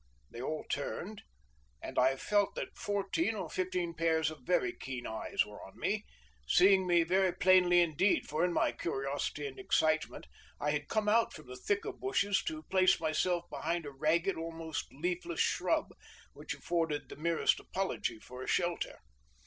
They 0.31 0.41
all 0.41 0.63
turned, 0.67 1.21
and 1.79 1.95
then 1.95 2.03
I 2.03 2.15
felt 2.15 2.55
that 2.55 2.75
fourteen 2.75 3.35
or 3.35 3.51
fifteen 3.51 3.93
pairs 3.93 4.31
of 4.31 4.39
very 4.47 4.73
keen 4.73 5.05
eyes 5.05 5.45
were 5.45 5.63
on 5.63 5.77
me, 5.77 6.05
seeing 6.47 6.87
me 6.87 7.03
very 7.03 7.31
plainly 7.31 7.81
indeed, 7.81 8.25
for 8.27 8.43
in 8.43 8.51
my 8.51 8.71
curiosity 8.71 9.45
and 9.45 9.59
excitement 9.59 10.25
I 10.59 10.71
had 10.71 10.87
come 10.89 11.07
out 11.07 11.33
from 11.33 11.45
the 11.45 11.55
thicker 11.55 11.93
bushes 11.93 12.41
to 12.45 12.63
place 12.63 12.99
myself 12.99 13.47
behind 13.51 13.85
a 13.85 13.91
ragged, 13.91 14.37
almost 14.37 14.91
leafless 14.91 15.39
shrub, 15.39 15.91
which 16.33 16.55
afforded 16.55 17.07
the 17.09 17.15
merest 17.15 17.59
apology 17.59 18.17
for 18.17 18.41
a 18.41 18.47
shelter. 18.47 19.01